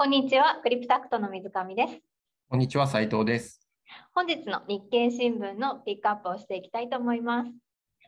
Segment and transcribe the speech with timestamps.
[0.00, 2.00] こんにちは、クリプタクトの水上です。
[2.48, 3.68] こんにちは、斉藤です。
[4.14, 7.48] 本日の日経新聞のピックアップをしていきたいと思います。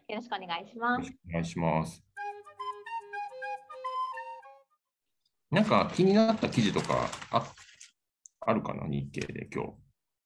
[0.08, 2.02] よろしくお願いしよますお願いします。
[5.50, 7.52] なんか気になった記事とかあ
[8.40, 9.72] あるかな、日経で今日。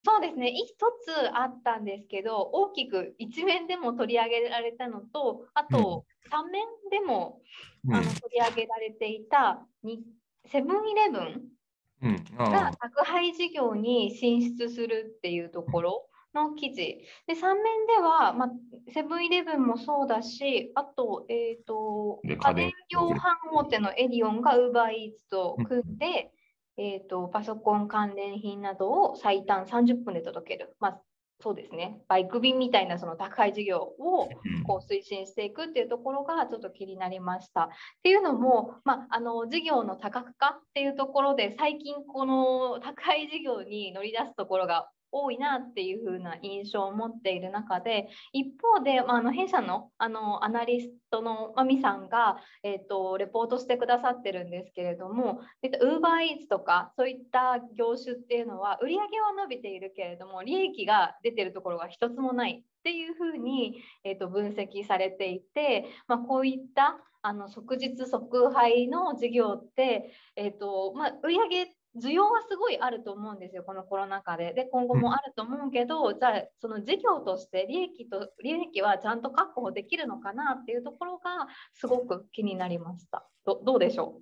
[0.04, 7.42] そうですね、一つあったんですけど、大きく一面でも取り上げられたのと、あと三面でも、
[7.88, 10.04] うんあの取り上げられていたに
[10.48, 11.55] セブンイレブン
[12.02, 16.98] うん、があ宅配事業に進出するっていうところの記事。
[17.26, 18.50] で、3面では、まあ、
[18.92, 23.14] セブンイレブンもそうだし、あと、えっ、とで、家家電電量販
[23.52, 26.30] 大手のエディオンが UberEats と組んで、
[26.76, 30.76] えっ、と、パソコン関連品などを最短30分で届ける。
[30.78, 31.00] まあ、
[31.40, 32.00] そうですね。
[32.08, 37.64] バイク便みたいなその宅配事業をうんこう推進していくっていうところがちょっと気になりました。
[37.64, 37.68] っ
[38.02, 74.52] ていうのも、まあ、あの事業の多角化っていうところで最近この宅配事業に乗り出すところが多いなっていう風な印象を持っている中で一方で、まあ、あの弊社のあのアナリストのまみさんが、えー、とレポートしてくださってるんですけれどもウーバーイーツとかそういった業種っていうのは売り上げは伸びているけれども利益が出てるところが一つもないっていうふうに、えー、と分析されていて、まあ、こういったあの即日即配の事業って、えーとまあ、売り上げ需要はすごいあると思うんですよ、このコロナ禍で。
[74.52, 83.26] で、今後もあると思うけど、じゃあ、その事業として利益と利益はちゃんと確保できるのかなっていうところがすごく気になりました。
[83.44, 84.20] どどうでしょ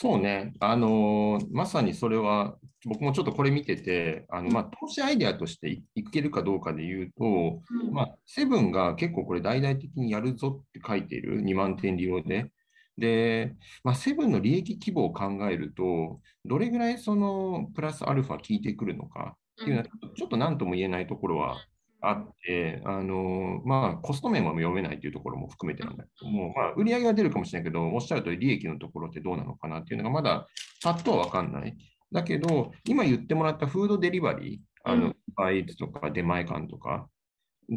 [0.00, 12.52] そうね、あのーまさにそれは、僕もちょっとこれ見てて、あのまあ、投資アイデアとしていいけるかどうかで言うと、う、まあ、セブンが結構これ大々的にやるぞって書いている2万点利用で。
[12.98, 13.54] で、
[13.84, 19.84] まあ、セブンの利益規模を考えると、どれぐらいそのプラスアルファ効いてくるのかっていうのは、
[20.16, 21.56] ちょっと何とも言えないところは
[22.00, 30.46] あって、あのまあ、コスト面は読めないというところも含めてなんだけども、まあ、売り上げは出るかもしれないけど、おっしゃるとり利益のところってどうなのかなっていうのがまだ
[30.82, 31.76] パッとは分かんない。
[32.10, 35.00] だけど、今言ってもらったフードデリバリー、あうん。
[35.00, 37.08] のバイツとか出前館とか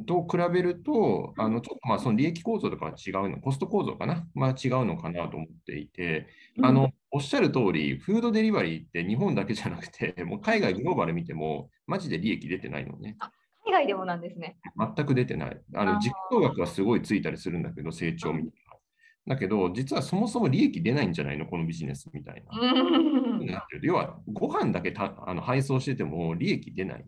[0.07, 13.17] と比べると、あのちょっとまあその利益構造とかは違うの、コスト構造かな、まあ、違うのかなと思っていて、うんあのおっしゃる通り、フードデリバリーって日本だけじゃなくて、 もう海外グローバル見ても、マジで利益出てないのね。
[13.65, 14.57] 海外でもなんですね。
[14.77, 15.61] 全く出てない。
[15.75, 18.51] あの実行額はすごいついたりするんだけど、成長みたい
[19.27, 19.35] な。
[19.35, 22.59] だけど、実はそもそも利益出ないんじゃないの、このビジネスみたいな。
[22.59, 23.45] うん。
[23.45, 27.05] なってる要は、ご飯だけたあの配送してても利益出ない。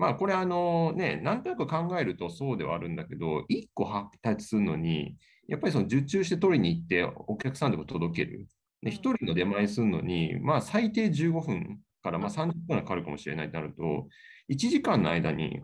[0.00, 8.48] まあ、これ、あのね、なんとなく考えるとそうではあるんだけど、1個配達するのに、やっぱりその受注して取りに行って、お客さんでも届ける。
[8.80, 14.08] で、1人の出前するのに、まあ、最低15分からまあ30分はかかるかもしれないとなると、
[14.48, 15.60] 1時間の間に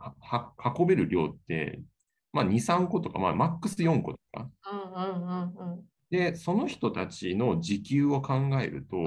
[0.79, 1.81] 運べる量って、
[2.35, 4.51] まあ、2、3個とか、まあ、マックス4個とか。
[6.11, 9.07] で、その人たちの時給を考えると、うん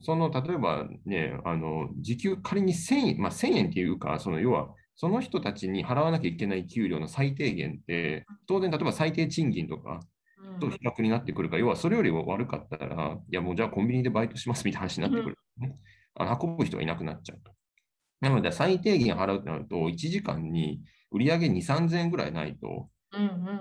[0.00, 10.00] その例えばね、あの時給仮に1000円、まあ、1000円っていうか、その要はその人たちに払わなきゃいけない給料の最低限って、当然、例えば最低賃金とか
[10.38, 10.60] うん。
[10.60, 15.76] と比較になってくるから、要はそれよりも悪かったら、いやもうじゃあコンビニでバイトしますみたいな話になってくる、ね。
[16.14, 17.52] あの運ぶ人がいなくなっちゃうと。
[18.20, 22.90] なので、最低限払うとなると、1時間に売り上げ2、3000円ぐらいないと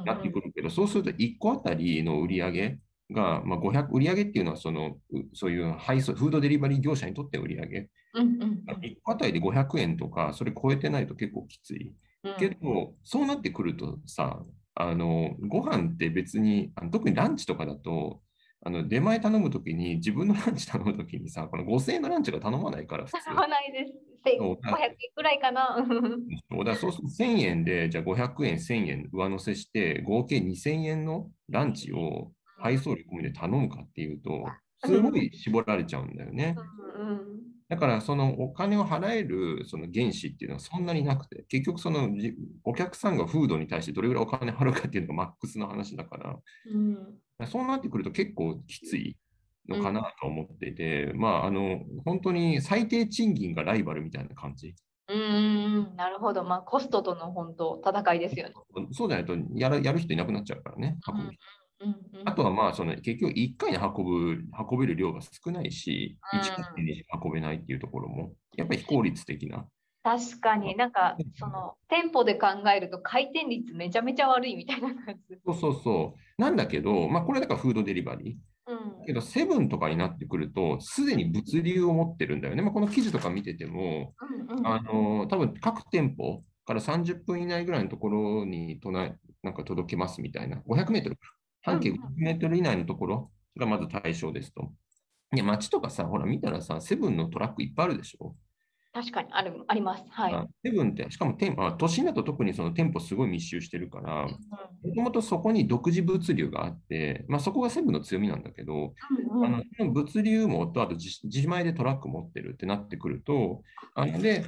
[0.06, 2.79] なってくるけど、そうすると1個あたりの売り上げ
[3.11, 7.89] が、まあ、500売り上げっていうのはその、うそういう配送、フードデリバリー業者にとって売り上げ。
[8.13, 11.93] うんうんうん1個あたりで500円とか、それ超えてないと結構きつい。
[12.23, 14.41] うんけど、そうなってくるとさ、
[14.73, 18.21] あのご飯って別に、あの特にランチとかだと、
[18.66, 23.25] あの出前頼むときに、自分のランチ頼むときにさ、この5000円のランチが頼まないから、普通。
[23.25, 23.93] 頼まないです。
[24.25, 25.75] せそう500円くらいかな。
[25.77, 32.31] うんそうだそうすると1000円で、じゃあ500円、1000円上乗せして、合計2000円のランチを
[32.65, 34.43] 配送料込みで頼むかっていうと、
[34.83, 36.55] すごい絞られちゃうんだよね。
[36.99, 46.35] うんだから、そのお金を払えるその原資っていうのはそんなになくて、結局、そのじお客さんがフードに対してどれぐらいお金払うかっていうのがマックスの話だから、
[46.72, 49.17] うんそうなってくると結構きつい
[49.67, 54.75] のかなと思っていて、まあ、あの、本当に最低賃金がライバルみたいな感じ。
[55.09, 56.43] うんうんなるほど。
[56.43, 58.53] まあ、コストとの本当戦いですよね。
[58.91, 61.65] そうじゃないとやるやる人いなくなっちゃうからね、運ぶ人うんうん
[62.25, 69.66] あとはまあその結局1回に運ぶ運べる量が少ないし、うん1回に運べないっていうところも、やっぱり非効率的な。
[70.03, 75.37] 確かになんかその店舗で考えると回転率めちゃめちゃ悪いみたいな感じ。
[75.45, 76.41] そうそうそう。
[76.41, 78.35] なんだけど、まあこれだからフードデリバリー。
[78.67, 82.63] うんけど、セブンとかになってくると、すでに物流を持ってるんだよね。
[82.63, 84.13] まあ、この記事とか見てても、
[84.49, 89.11] うんうんあの多分各店舗から30分以内ぐらいのところにとな
[89.43, 91.21] なんか届けますみたいな、500メートルか、
[91.66, 94.72] 半径500メートル以内のところがまず対象ですと。
[95.34, 98.35] いや、街とかさ、ほら見たらさ、セブンのトラックいっぱいあるでしょ？
[98.94, 100.06] 確かにあるあります。
[100.09, 100.34] はい。
[100.34, 104.29] あセブンって、しかも店あ都心だと特にその店舗すごい密集してるから、も
[104.96, 108.94] ともとそこに独自物流があって、まあ、そこがセブンの強みなんだけど、
[109.34, 109.50] うんうんあ
[109.84, 113.64] の物流網とあと自自前でトラック持ってるってなってくると、
[113.96, 114.46] あので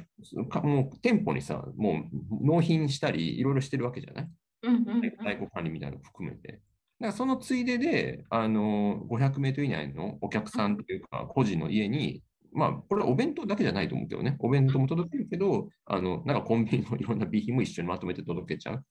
[0.48, 2.04] かもう店舗にさ、も
[2.40, 4.28] う納品したり、いろいろしてるわけじゃない？
[4.62, 6.62] うんうんうん在庫管理みたいなの含めて。
[7.00, 12.22] だからそのついでで、あの500メートル以内のお客さんというか、個人の家に、
[12.52, 18.84] まあ、これはお弁当だけじゃないと思うけどね、お弁当も届けるけど、あのなんかコンビニのいろんな備品も一緒にまとめて届けちゃう。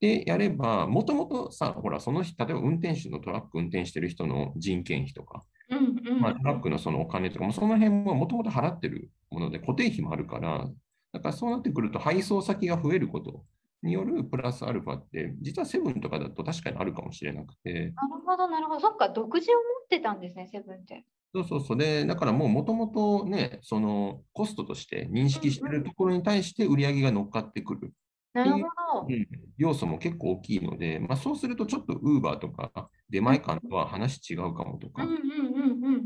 [0.00, 10.66] で、やれば、もともとさ、ほら、その人、例えば運転手のトラック運転してる人の人件費とか、うんうんまあ、トラックのそのお金とかも、その辺ももともと払ってるもので、固定費もあるから、
[11.12, 13.44] だからそうなってくると、配送先が増えること
[13.82, 18.80] によるプラスアルファって、実はセブンとかだと確かにあるかもしれなくて、なるほど、なるほど。
[18.80, 21.06] そっか、独自を持ってたんですね、セブンって。
[21.34, 27.92] そうそうそう、で、だからもうもともとね、そのコストとして認識してるところに対して売り上げが乗っかってくる、
[28.32, 28.66] なるほど。
[29.08, 29.26] うん
[29.58, 35.06] 要素も結構大きいので、まあ、そうするとちょっとウーバーとか出前館とは話違うかもとか。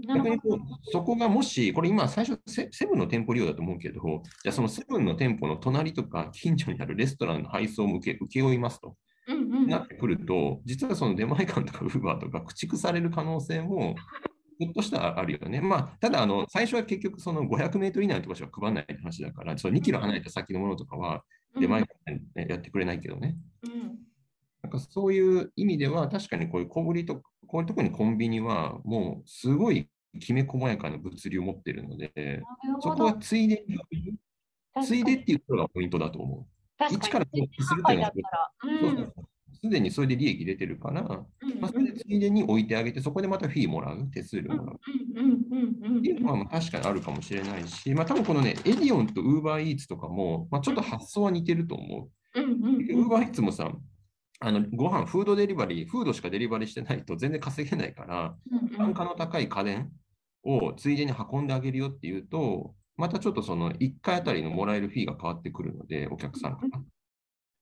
[0.09, 0.59] 逆にこう
[0.91, 4.01] そこがもし、これ今最初セセブンの店舗利用だと思うけど、
[4.43, 8.97] じゃあそのセブンの店舗の隣とか近所にあるレストランの配送も受け請け負いますと
[9.29, 13.95] うんうんなってくると、実はその出前館とかウーバーとか駆逐される可能性も
[14.59, 15.61] ひょっとしたらあるよね。
[15.61, 21.23] まあ、ただあの、最初は結局その500メートル以内のところしか配らない話だから、その2キロ離れた先のものとかは
[21.59, 23.37] 出前館でやってくれないけどね。
[23.63, 23.99] うん
[24.63, 29.91] なんかそういう意味では、確かにこういう小売りと、こういうところにコンビニは、もうすごい
[30.21, 32.41] きめ細やかな物流を持ってるので、
[32.81, 33.13] そこは。
[33.19, 34.17] ついでに、
[34.83, 36.47] ついでっていうところがポイントだと思う。
[36.79, 37.47] 確一からかに。
[37.47, 38.13] 投資するっていうのは
[38.63, 39.25] そうそうんそう
[39.65, 44.77] すでにそれで利益出てるから、うんまあ、それでついでに置いてあげて、そこでまたフィーもらう、手数料うんもらう。
[44.77, 52.41] っていうのはまあ確かにあるかもしれないし、まあ多分このね、エディオンとウーバーイーツとかも、まあ、ちょっと発想は似てると思う。
[52.41, 53.73] ウーバーイーツもさ、
[54.41, 59.91] あのご飯、フードデリバリー、フードしかデリバリーしてないと全然稼げないから、うん単価の高い家電
[60.43, 66.83] をついでに運んであげるよっていうと、またちょっとその1回あたりのもらえるフィーが変わってくるので、お客さんから。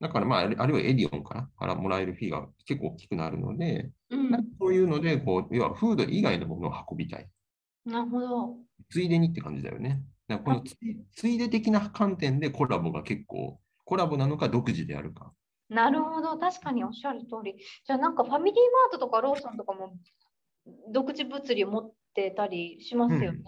[0.02, 7.28] だからまあ、あるあるいはエディオンからからもらえるフィーが結構大きくなるので、うんなんかそういうのでこう、要はフード以外のものを運びたい。
[7.87, 8.56] なるほど。
[8.90, 10.02] ついでにって感じだよね。
[10.26, 15.32] だからこのついついで的な観点でコラボが結構、コラボなのか独自であるか。
[15.69, 16.37] なるほど。
[16.37, 17.54] 確かにおっしゃる通り。
[17.87, 18.60] じゃあなんかファミリー
[18.90, 19.94] マートとかローソンとかも
[20.90, 23.26] 独自物流持ってたりしますよね。
[23.28, 23.43] うん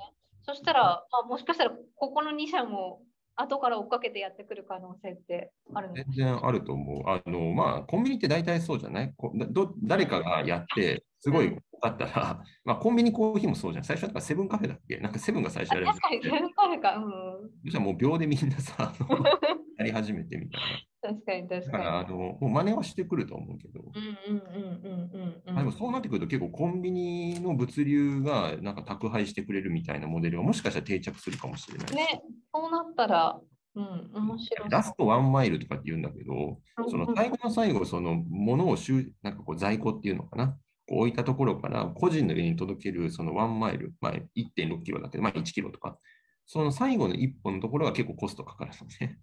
[0.46, 3.00] そしたら、まあ、もしかしたらここの2社も
[3.36, 7.02] 後から追っかけてやってくる可能性ってある全然あると思う。
[7.08, 9.12] あの、まあ、コンビニって大体そうじゃない？
[9.16, 13.84] こだど誰かがやって、すごい多かったら、まあ、コンビニコーヒーもそうじゃん。
[13.84, 14.98] 最初だからセブンカフェだっけ？
[14.98, 16.96] なんかセブンが最初やりあ確かに始めて、全部カフェか。
[16.96, 17.50] うん。
[17.64, 18.92] そしたらもう秒でみんなさ、
[19.79, 20.61] やり始めてみたい
[21.03, 21.73] 確かに確な。
[21.73, 23.81] だから、かあの、もう真似はしてくると思うけど。
[23.81, 24.17] に。
[24.29, 25.59] うんうんうんうんうんうん。
[25.59, 31.95] あでもそうなってくると結構コンビニの物流がなんか宅配してくれるみたいなモデルがもしかしたら定着するかもしれない。
[31.95, 32.23] ね、
[32.54, 33.38] そうなったら、
[33.75, 34.71] うん、面白そう。
[34.71, 40.57] ラストワンマイルとかって言うんだけど、うんその最後の最後、その物を収なんかこう在庫っていうのかな、
[40.88, 45.99] こう置いたところから個人の家に届けるそのワンマイル、まあ、1.6キロだけど、まあ、1キロとか、
[46.47, 49.19] その最後の1本のところが結構コストかかるのね。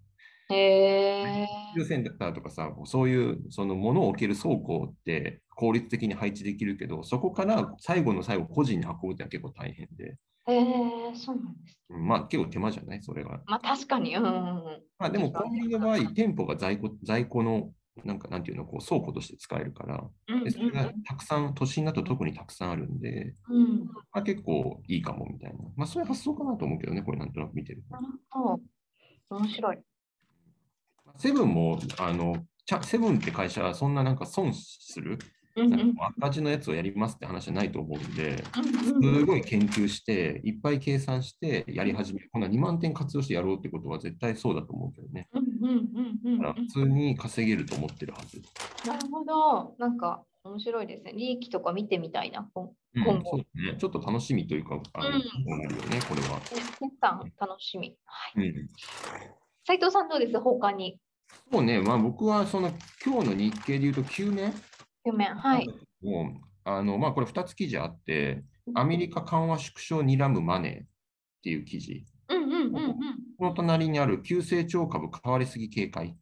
[0.50, 1.46] へえ。
[1.74, 11.78] 物流センターとかさ、そういうその物を置ける倉庫って効率的に配置できるけど、そこから最後の最後、個人に運ぶってのは結構大変で、へえ、そうなんです。
[11.88, 13.02] うんまあ結構手間じゃない？
[13.02, 13.42] それが。
[13.46, 14.16] まあ確かに。
[14.16, 14.82] うんうんうん。
[14.98, 17.72] まあでもコンビニの場合、店舗が在庫在庫の
[18.04, 23.84] なんかなんていうの、こう倉庫として使えるから、うんでそれがたくさん、都心だと特にたくさんあるんで、うんうん。
[23.86, 25.58] まあ、結構いいかもみたいな。
[25.76, 27.84] まあそういう発想かなと思うけどね、これなんとなく見てる
[28.32, 28.60] と。
[29.30, 29.78] 面白い。
[31.16, 35.18] セブンも、あの、ちゃセブンって会社はそんななんか損する、
[36.16, 38.42] 赤字のやつをやりますって話じゃないと思うんで、
[39.02, 42.30] すごい研究して、いっぱい計算してやり始める。
[42.32, 45.28] こんな2万点活用してやろうってことは絶対そうだと思うけどね。
[45.32, 48.40] だから普通に稼げると思ってるはず。
[48.88, 49.74] なるほど。
[49.78, 51.12] なんか面白いですね。
[51.12, 52.48] 利益とか見てみたいな。
[52.54, 56.36] こうん今後そうね、ちょっと楽しみというか、あの、うんるよね、これは。
[56.36, 56.62] う決
[57.00, 57.96] 算楽しみ。
[58.04, 58.48] はい。
[58.48, 58.68] うん
[59.64, 60.40] 斉藤さんどうです？
[60.40, 60.98] 他に。
[61.50, 62.72] もうね、まあ、僕はその
[63.04, 64.52] 今日の日経で言うと9面
[65.04, 65.68] 夢はい。
[66.02, 70.86] もうあのまあ、これ2つ記事あって、アメリカ緩和縮小睨むマネーっ
[71.42, 72.04] ていう記事。
[72.28, 72.96] うんうんうんうん。
[73.38, 76.16] この隣にある急成長株買われすぎ警戒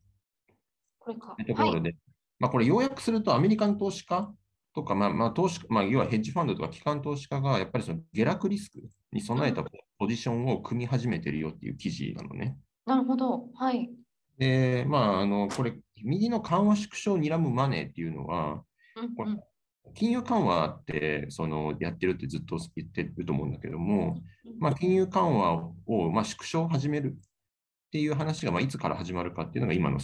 [0.98, 1.54] これかという。
[1.54, 1.82] とはいころ。
[1.82, 1.94] で、
[2.38, 4.32] まあ、これ要約するとアメリカの投資家
[4.74, 8.80] とか、まあまあ投資まあ、要はヘッジファンドとか機関投資家がやっぱりその下落リスク
[9.12, 9.64] に備えた
[9.98, 12.56] ポジションを組み始めてるよっていう記事なのね。
[12.90, 13.50] なるほど。
[13.54, 13.88] はい。
[14.36, 18.64] で、まあ、あのこれ、右の緩和縮小を睨むマネーっていうのは、
[18.96, 19.40] うんうん
[19.92, 24.18] 金融緩和ってそのやってるってずっと言ってると思うんだけども、
[24.60, 25.54] まあ、金融緩和
[25.86, 29.98] を、まあ、縮小を始めるっていう話が、まあ、いつから始まるかっていうのが今の、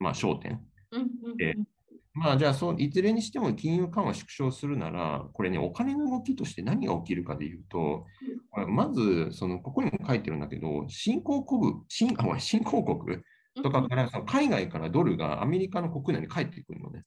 [0.00, 0.60] まあ、焦点。
[0.90, 1.54] うんうんで
[2.12, 8.04] まあ、じゃあそう、いずれにしても金融緩和縮小するなら、これね、お金の動きとして何が起きるかでいうと、
[8.68, 13.16] まず、そのここにも書いてるんだけど、新興国、新あ新興国
[13.56, 17.04] うんとかから、その海外からドルがアメリカの国内に帰ってくるのね。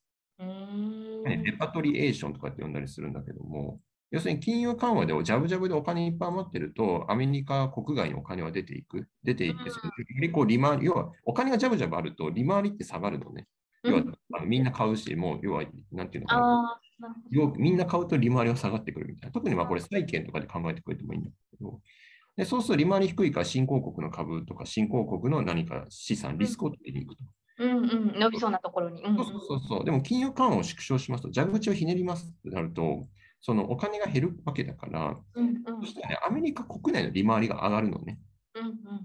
[1.26, 3.80] レパトリエーションとかって呼んだりするんだけども、
[4.12, 9.08] 要するに金融緩和でジャブジャブでお金いっぱい余ってると、アメリカ国外にお金は出ていく。
[9.24, 9.74] 出ていって、よ
[10.22, 13.48] りこう利回り、要はお金がジャブジャブあると利回りって下がるのね。
[13.84, 14.04] 要は
[14.46, 16.80] みんな買うし、もう要は、なんていうのかな。
[17.32, 19.34] 要みんな買うと利回りは下がってくるみたいな。
[19.34, 21.82] 特にまあこれ債券とかで考えてくれてもいいんだけど、
[22.38, 27.24] でそうすると利回り低いから新興国の株とか新興国の何か資産、リスクを取りに行くと。
[27.60, 28.20] うんうん。
[28.20, 29.02] 伸びそうなところに。
[29.02, 29.86] うそうそうそうそう。
[29.86, 33.06] でも金融緩和を縮小しますと、蛇口をひねりますってなると、
[33.42, 38.18] そのお金が減るわけだから、うんうんそしたらね、アメリカ国内の利回りが上がるのね。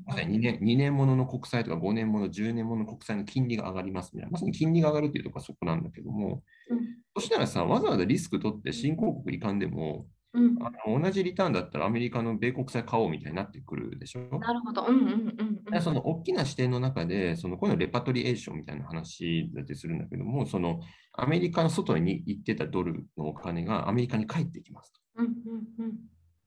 [0.08, 4.32] うんうんまさに2年 ,2 年ものの国債とか5年もの、10年もの国債の金利が上がりますみたいな。
[4.32, 6.78] まさに金利が上がるっていうところはそこなんだけども、うん
[7.14, 14.38] そしたらさ、わざわざリスク取って新興国行かんでも、うんあの同じリターンだったらアメリカの米国債買おうみたいになってくるでしょ？
[14.38, 14.86] なるほど。
[14.86, 15.64] うんうんうんうん。
[15.64, 20.80] でその大きな視点の中で、そのこういうのレパトリエーションみたいな話だってするんだけども、その
[21.12, 25.00] アメリカの外に行ってたドルのお金がアメリカに帰ってきますと。
[25.16, 25.92] うんうんうん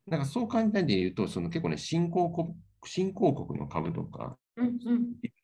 [0.07, 4.71] だからそう簡単に言うと、その結構ね、新興国新興国の株とかいう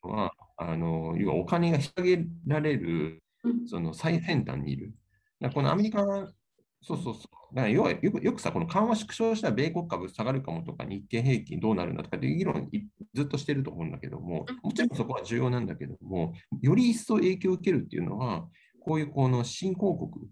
[0.04, 4.92] のは、あの要はお金が引き上げられるうんその最先端にいる。
[5.40, 6.32] だこのアメリカは、
[6.82, 7.20] そうそうそ
[7.52, 7.54] う。
[7.54, 18.48] だから要はよくよくさ、この緩和縮小した米国株下がるかもとか、日経平均どうなるんだとかっていう議論いずっとしてると思うんだけども、もちろんそこは重要なんだけども、より一層影響を受けるっていうのは、
[18.80, 20.28] こういうこの新興国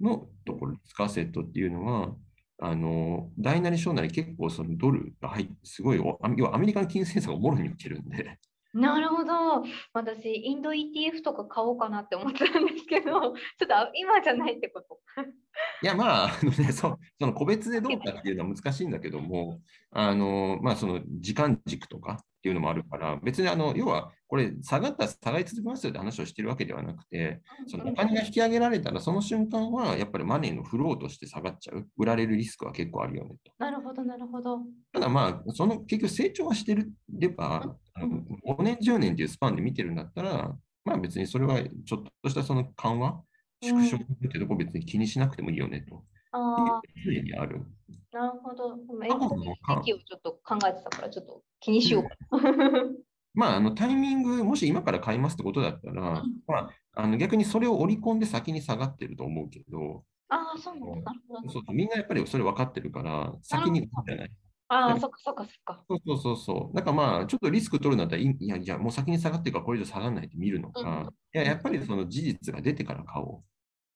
[0.00, 2.14] のところに使わせットっていうのは、
[2.60, 8.38] あの大なり小なり結構そのドルが入って、すごい要はアメリカの金融政策がもろに受けるんで、
[8.74, 9.62] なるほど。
[9.92, 14.98] 私、インド ETF とか買おうかなって思ってたんですけど、ちょっとあ今じゃないってこと。
[15.80, 19.60] いや、まあ、あのね、そその個別でどうかっていうのは難しいんだけども、
[19.92, 31.88] あの、まあ、その時間軸とかっていうのもあるから、別にあの、要は、これ、下がったら下がり続けますよって話をしてるわけではなくて、そのお金が引き上げられたら、その瞬間は、やっぱりマネーのフローとして下がっちゃう。
[31.96, 33.52] 売られるリスクは結構あるよねと。
[33.58, 34.58] なるほど、なるほど。
[34.92, 36.76] ただまあ、その結局成長はして
[37.08, 43.22] れば、あの5年、10年っていうスパンで見てるんだったら、まあ別にそれはちょっとしたその緩和、
[43.62, 46.04] 縮小っていうところ別に気にしなくてもいいよねと。
[46.36, 47.60] あ常にある。
[48.12, 48.76] あ、なるほど。
[49.00, 52.02] で過も去のか時期をちょっと考えてたから、ちょっと気にしよう
[52.38, 52.70] かな。
[53.34, 61.12] まあ、あのタイミング、もし今から買いますってことだったら、うんまあ、あの逆にそれを織り込んで先に下がってると思うけど、ああ、そうなんだ。
[61.12, 61.52] なるほど。
[61.52, 64.30] そうみんなやっぱりそれ分かってるから、先にじゃない。
[64.68, 65.84] ああ、そっかそっかそっか。
[65.88, 66.76] そうそうそうそう。
[66.76, 73.42] だからまあ、ちょっとリスク取るんだったらいい、いや、いや、もう先に下がってるからこれ以上下がらないって見るのか、うんいや、やっぱりその事実が出てから買おう。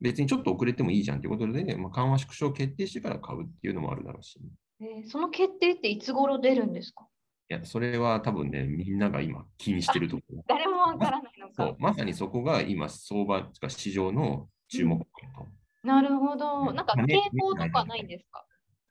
[0.00, 4.37] 別にちょっと遅れてもいいじゃんっていうことで、まあ、緩和縮小を決定してから買うっていうのもあるだろうし。
[4.37, 4.40] い
[4.81, 7.07] えーその決定っていつ頃出るんですか？
[7.49, 10.45] や、それは多分ね、みんなが今気にしてるところ。
[10.49, 11.75] 誰もわからないのか。
[11.78, 15.47] まさにそこが今、相場とか市場の注目ポイント。
[15.83, 16.69] なるほど。
[16.69, 18.45] うんなんか傾向とかないんですか？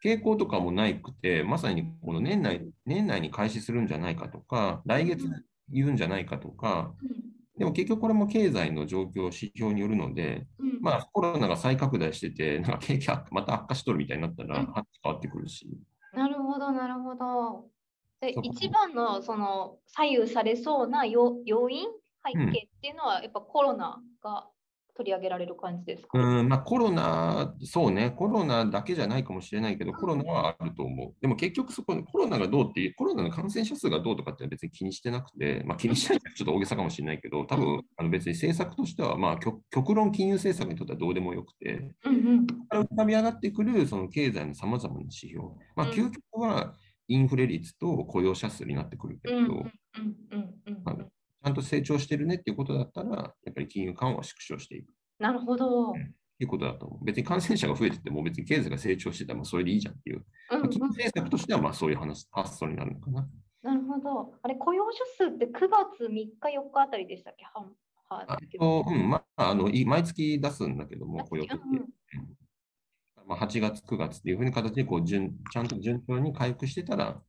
[0.03, 5.27] 傾向とかもないくて、まさにこの年内年内に開始するんじゃないかとか、来月
[5.69, 6.93] 言うんじゃないかとか、
[7.57, 15.67] でも結局これも経済の状況、指標によるので、うんうんまあ、コロナが再拡大してて、なんか景気悪また悪化しとるみたいになったら、うん話変わってくるし。
[16.13, 17.65] なるほど、なるほど。
[18.19, 21.85] で一番のその左右されそうな要要因、
[22.25, 24.47] 背景っていうのは、やっぱコロナが
[24.97, 31.13] 取り上げられる感じですか、うん、まあコロナ、そうね、コロナだけじゃないかもしれないけど、コロナはあると思う。
[31.21, 42.47] でも結局そこにコロナがどうっていう、コロナの感染者数がどうとかって別に気にしてなくて、まあ気にしないってちょっと大げさかもしれないけど、 多分あの別に政策としては、まあ極極論金融政策にとってはどうでもよくて、うんうん。
[42.81, 45.43] 浮かび上がってくるその経済のさまざまな指標、
[45.75, 45.93] まあうん。
[45.93, 46.75] 究極は
[47.07, 49.71] インフレ率と雇用者数になってくるけど、うんうんうん
[50.31, 54.93] うんうんまあちゃんと成長してるねっていうことだったら、やっぱり金融緩和を縮小していく。
[55.19, 55.95] なるほど。
[56.39, 57.05] いうことだと思う。
[57.05, 60.25] 別に感染者が増えてても、別に経済が成長してたらそれでいいじゃんっていう。
[60.51, 63.27] うんうん金融政策としてはまあそういう話発想になるのかな。
[63.63, 64.33] なるほど。
[64.43, 67.45] あれ、雇用者数って9月3日、4日あたりでしたっけ？
[67.45, 67.65] は
[68.09, 68.37] は
[68.87, 71.87] うんまあ、あのい毎月出すんだけども、雇用統計うんうん
[73.27, 77.21] まあ、8月、9月っていうふうに形でこう順ちゃんと順調に回復してたら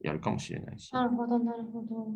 [0.00, 0.92] やるかもしれないし。
[0.92, 2.12] なるほど、なるほど。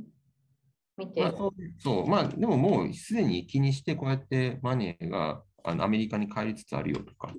[0.97, 1.21] 見て。
[1.21, 7.33] まあ、そうそう、まあ、でももうすでに気にして、こうやってマネーがあのアメリカに帰りつつあるよとか、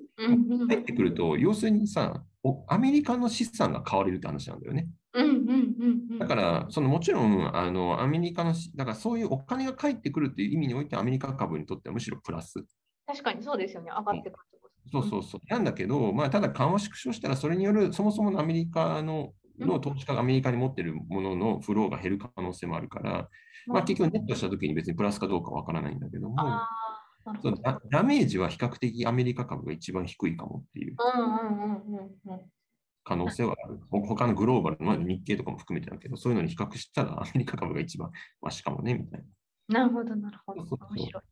[0.68, 4.88] 入ってくると、要するにさ、おアメリカの資産が買われるって話なんだよね。
[5.14, 5.76] うんうんうん
[6.10, 6.18] うん。
[6.18, 12.54] だから、そのもちろんあのアメリカのし、だからそういうお金が返ってくるっていう意味において、アメリカ株にとってはむしろプラス。
[13.06, 13.90] 確かにそうですよね。
[13.90, 15.02] 上がってくるってこと。
[15.02, 15.40] そうそうそう。
[15.48, 19.32] なんだけど、まあ、ただ緩和縮小したら、それによるそもそものアメリカの
[19.66, 23.28] の投資家がアメリカに持っているもののフローが減る可能性もあるから、
[23.66, 26.36] まあ、結局ネットしたときに別にプラスかどうかわからないんだけども。
[27.42, 32.40] そうダダメージは比較的アメリカ株が一番低いかもっていううんうんうんうんうん。
[33.04, 33.80] 可能性はある。
[33.90, 38.10] ほ他のグローバルのまあ日経とかも含めてだけど、そういうのに比較したらアメリカ株が一番
[38.40, 39.24] マシかもね、みたい
[39.68, 39.80] な。
[39.80, 40.62] なるほど、なるほど。
[40.62, 41.22] 面白い。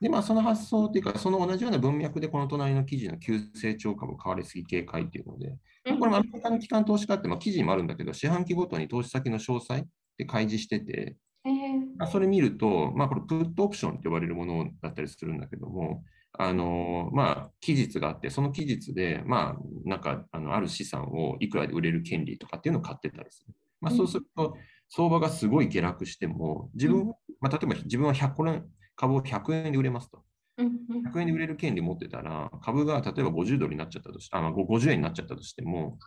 [0.00, 5.54] で、まあ、その発想っていうか、その同じような文脈で、この隣の記事の急成長株買われすぎ警戒っていうので、
[5.86, 5.98] うん。
[5.98, 9.84] これもアメリカの機関投資家って、まあ、記事にもあるんだけど、四半期ごとに投資先の詳細
[10.16, 11.52] で開示してて、えー。
[11.98, 16.02] まあ、それ見ると、まあ、これ、プットオプションって呼ばれるものだったりするんだけども、
[16.32, 23.54] あのまあ、期日があって、その期日で、まあ、なんか、あのある資産をいくらで売れる権利とかっていうのを買ってたりする。
[23.80, 24.56] まあ、そうすると、
[24.88, 28.62] 相場がすごい下落しても、自分、まあ、例えば自分は100これ
[29.00, 30.22] 株を100円で売れますと。
[30.58, 35.98] うんうん100円で売れる権利持ってたら、株が例えば50ドルになっちゃったとして、あまあ、50円になっちゃったとしても、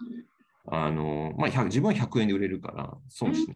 [0.68, 3.56] あのまあ、100自分は100円で売れるから損しない。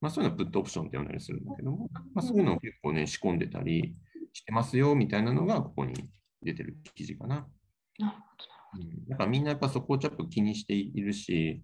[0.00, 3.94] まあ、そういうのをプットオプションって呼んだりするんだけども、まあ、そういうのを結構ね、仕込んでたり
[4.32, 5.92] してますよみたいなのがここに
[6.42, 7.46] 出てる記事かな。
[7.98, 8.22] なるほ
[8.74, 11.60] うん、だからみんなやっぱそこをちょっと気にしているし、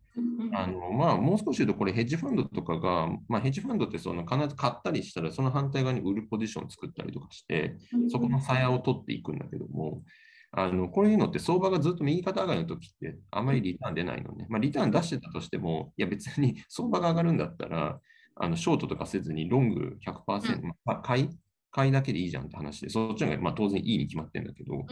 [0.52, 7.76] あのまあ、もう少し言うと、これヘッジファンドとかが、まあ、ヘッジファンドってその必ず買ったりしたら、その反対側に売るポジションを作ったりとかして、
[8.10, 10.02] そこの鞘を取っていくんだけども、
[10.50, 14.46] あのこういうのって相場がずっと右肩上がりの時ってあまりリターン出ないのね。
[14.48, 18.00] まあ、リターン出してたとしても、いや別に相場が上がるんだったら、
[18.36, 21.28] あのショートとかせずにロング100%、まあ、買い
[21.70, 24.86] 買いだけでいいじゃんって話で、そっちの方がまあ当然いいに決まってるんだけど、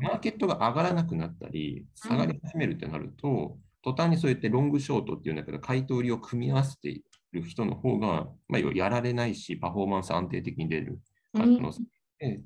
[0.00, 11.00] マーケットが上がらなくなったり、下がり始めるってなると、途端にそうやってロングショートっていうんだけど、買いと売りを組み合わせている人の方が、まあ、やられないし、パフォーマンス安定的に出る
[11.34, 11.82] 可能性
[12.18, 12.40] で、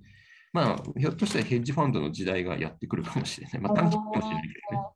[0.52, 3.60] まあ、ひょっとしたらヘッジファンドの時代がやってくるかもしれない。
[3.60, 4.88] まあ、短期かもしれないけどね。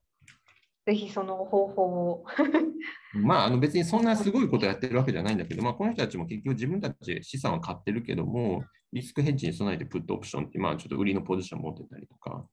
[0.87, 2.25] ぜひその方法を。
[3.15, 12.47] まあ、あの別にそんなすごいことやってるわけじゃないんだけど、まあ、この人たちも結局自分たちで資産は買ってるけども、リスクヘッジに備えてプットオプションって、まあ、ちょっと売りのポジション持ってたりとか、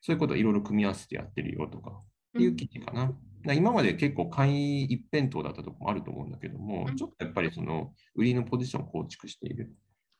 [0.00, 2.00] そういうことをいろいろ組み合わせてやってるよとか
[2.34, 3.02] っていう記事かな。
[3.02, 9.72] だから今まで結構買い一辺倒だったところもあると思うんだけどもう、んちょっとやっぱりその売りのポジションを構築している。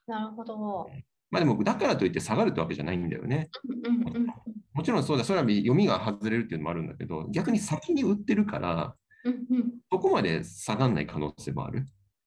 [0.07, 0.89] なるほど。
[1.31, 3.49] まあでも、だからといって下がるってわけじゃないんだよね。
[3.87, 4.27] うんうんうん
[4.75, 11.87] もちろんそうだ、それは読みが外れるっていうのもあるんだけど、逆に先に売ってるから、うんうんそこまで下がらない可能性もある。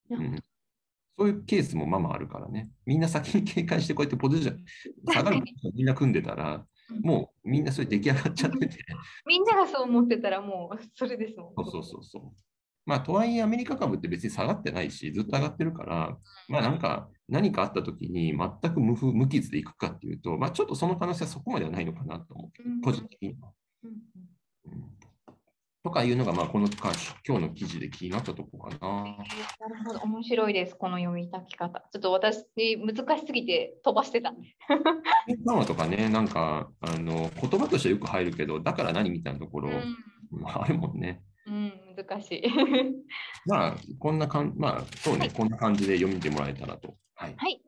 [0.09, 0.43] ううんん、
[1.19, 2.69] そういうケースもまあまああるからね。
[2.85, 4.63] みんな先に警戒してこうやってポジション、
[5.13, 5.41] 下がる
[5.73, 6.65] みんな組んでたら、
[7.01, 8.85] もうみんなそれ出来上がっちゃってて、
[9.25, 11.53] みんながそう思ってたらもうそれですもん。
[11.55, 12.21] そうそうそうそう。
[12.85, 22.51] まあ、とはいえアメリカ株って別に下がってないし、ずっと上がってるから、まあなんか何かあった時に全く無風無傷でいくかっていうと、まあちょっとその可能性はそこまではないのかなと思う。
[22.51, 23.51] けどうん、個人的には。
[23.83, 24.96] うん
[25.87, 29.03] とかいうのが、まあこの今日の記事で気になったところかな。
[29.03, 31.79] なるほど、面白いです、この読み解き方。
[31.79, 32.45] ちょっと私、
[32.77, 34.57] 難しすぎて飛ばしてたんで。
[35.45, 39.69] 緩和とかね、なんかあの言葉としてはよく入るけど、だから何みたいなところ、
[40.29, 41.23] まああるもんね。
[41.45, 42.43] うん、うん、難しい。
[43.47, 46.97] まあ、こんなかん、まあ、そうね、こんな感じで読みてもらえたらと。
[47.15, 47.35] はい。
[47.37, 47.61] はい。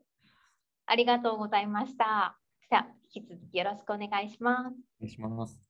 [0.84, 2.38] ありがとうございました。
[2.68, 4.76] じゃあ、引き続きよろしくお願いします。
[5.00, 5.69] お願いします。